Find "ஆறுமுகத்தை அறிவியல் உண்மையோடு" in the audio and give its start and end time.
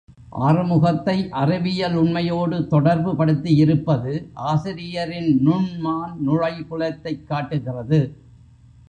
0.39-2.59